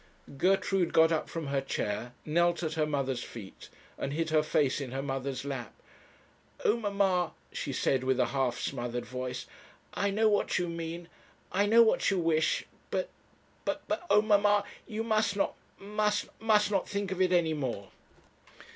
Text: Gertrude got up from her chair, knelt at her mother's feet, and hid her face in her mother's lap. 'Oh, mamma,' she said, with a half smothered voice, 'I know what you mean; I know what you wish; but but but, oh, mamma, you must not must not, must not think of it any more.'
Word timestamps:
Gertrude 0.35 0.93
got 0.93 1.11
up 1.11 1.29
from 1.29 1.45
her 1.45 1.61
chair, 1.61 2.13
knelt 2.25 2.63
at 2.63 2.73
her 2.73 2.87
mother's 2.87 3.23
feet, 3.23 3.69
and 3.99 4.13
hid 4.13 4.31
her 4.31 4.41
face 4.41 4.81
in 4.81 4.89
her 4.93 5.01
mother's 5.03 5.45
lap. 5.45 5.75
'Oh, 6.65 6.75
mamma,' 6.75 7.33
she 7.53 7.71
said, 7.71 8.03
with 8.03 8.19
a 8.19 8.25
half 8.33 8.57
smothered 8.59 9.05
voice, 9.05 9.45
'I 9.93 10.09
know 10.09 10.27
what 10.27 10.57
you 10.57 10.67
mean; 10.69 11.07
I 11.51 11.67
know 11.67 11.83
what 11.83 12.09
you 12.09 12.17
wish; 12.17 12.65
but 12.89 13.09
but 13.63 13.83
but, 13.87 14.03
oh, 14.09 14.23
mamma, 14.23 14.63
you 14.87 15.03
must 15.03 15.35
not 15.35 15.53
must 15.77 16.25
not, 16.25 16.41
must 16.41 16.71
not 16.71 16.89
think 16.89 17.11
of 17.11 17.21
it 17.21 17.31
any 17.31 17.53
more.' 17.53 17.91